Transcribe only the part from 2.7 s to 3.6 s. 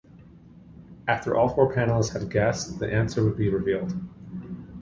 the answer would be